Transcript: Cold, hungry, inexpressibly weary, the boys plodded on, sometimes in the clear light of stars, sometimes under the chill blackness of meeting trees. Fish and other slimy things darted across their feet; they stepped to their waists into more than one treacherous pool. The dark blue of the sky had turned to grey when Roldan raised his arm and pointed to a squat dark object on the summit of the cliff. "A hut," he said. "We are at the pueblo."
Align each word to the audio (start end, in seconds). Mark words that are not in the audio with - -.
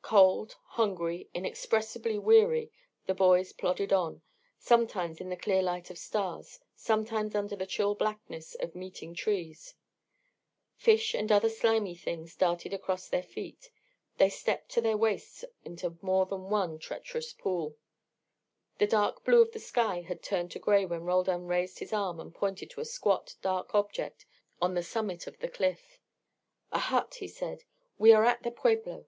Cold, 0.00 0.56
hungry, 0.64 1.28
inexpressibly 1.34 2.18
weary, 2.18 2.70
the 3.04 3.12
boys 3.12 3.52
plodded 3.52 3.92
on, 3.92 4.22
sometimes 4.58 5.20
in 5.20 5.28
the 5.28 5.36
clear 5.36 5.60
light 5.60 5.90
of 5.90 5.98
stars, 5.98 6.58
sometimes 6.74 7.34
under 7.34 7.54
the 7.54 7.66
chill 7.66 7.94
blackness 7.94 8.54
of 8.54 8.74
meeting 8.74 9.14
trees. 9.14 9.74
Fish 10.74 11.12
and 11.12 11.30
other 11.30 11.50
slimy 11.50 11.94
things 11.94 12.34
darted 12.34 12.72
across 12.72 13.10
their 13.10 13.22
feet; 13.22 13.70
they 14.16 14.30
stepped 14.30 14.70
to 14.70 14.80
their 14.80 14.96
waists 14.96 15.44
into 15.66 15.98
more 16.00 16.24
than 16.24 16.44
one 16.48 16.78
treacherous 16.78 17.34
pool. 17.34 17.76
The 18.78 18.86
dark 18.86 19.22
blue 19.22 19.42
of 19.42 19.52
the 19.52 19.60
sky 19.60 20.00
had 20.00 20.22
turned 20.22 20.50
to 20.52 20.58
grey 20.58 20.86
when 20.86 21.04
Roldan 21.04 21.46
raised 21.46 21.80
his 21.80 21.92
arm 21.92 22.18
and 22.20 22.34
pointed 22.34 22.70
to 22.70 22.80
a 22.80 22.86
squat 22.86 23.34
dark 23.42 23.74
object 23.74 24.24
on 24.62 24.72
the 24.72 24.82
summit 24.82 25.26
of 25.26 25.38
the 25.40 25.48
cliff. 25.50 25.98
"A 26.72 26.78
hut," 26.78 27.16
he 27.16 27.28
said. 27.28 27.64
"We 27.98 28.14
are 28.14 28.24
at 28.24 28.42
the 28.44 28.50
pueblo." 28.50 29.06